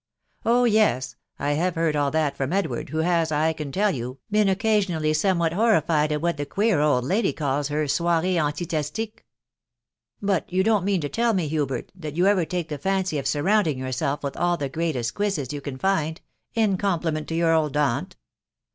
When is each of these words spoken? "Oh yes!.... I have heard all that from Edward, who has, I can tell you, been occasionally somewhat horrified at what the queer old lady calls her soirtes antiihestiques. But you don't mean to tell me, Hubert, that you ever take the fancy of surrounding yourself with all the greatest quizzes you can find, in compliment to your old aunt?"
"Oh 0.43 0.63
yes!.... 0.63 1.15
I 1.37 1.51
have 1.51 1.75
heard 1.75 1.95
all 1.95 2.09
that 2.09 2.35
from 2.35 2.51
Edward, 2.51 2.89
who 2.89 3.01
has, 3.05 3.31
I 3.31 3.53
can 3.53 3.71
tell 3.71 3.91
you, 3.91 4.17
been 4.31 4.49
occasionally 4.49 5.13
somewhat 5.13 5.53
horrified 5.53 6.11
at 6.11 6.23
what 6.23 6.37
the 6.37 6.45
queer 6.47 6.79
old 6.81 7.03
lady 7.05 7.31
calls 7.31 7.67
her 7.67 7.83
soirtes 7.85 8.33
antiihestiques. 8.35 9.19
But 10.19 10.51
you 10.51 10.63
don't 10.63 10.85
mean 10.85 11.01
to 11.01 11.09
tell 11.09 11.35
me, 11.35 11.47
Hubert, 11.47 11.91
that 11.93 12.15
you 12.17 12.25
ever 12.25 12.45
take 12.45 12.69
the 12.69 12.79
fancy 12.79 13.19
of 13.19 13.27
surrounding 13.27 13.77
yourself 13.77 14.23
with 14.23 14.35
all 14.37 14.57
the 14.57 14.69
greatest 14.69 15.13
quizzes 15.13 15.53
you 15.53 15.61
can 15.61 15.77
find, 15.77 16.19
in 16.55 16.77
compliment 16.77 17.27
to 17.27 17.35
your 17.35 17.53
old 17.53 17.77
aunt?" 17.77 18.15